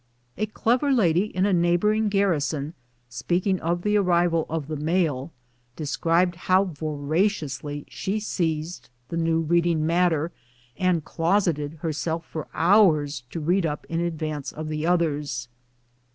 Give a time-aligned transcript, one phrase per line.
[0.35, 2.73] A clever lady in a neighboring garrison,
[3.07, 5.31] speaking of the arrival of the mail,
[5.75, 10.31] described how voraciously she seized the new reading matter
[10.75, 15.47] and closeted herself for hours to read up in advance of the others.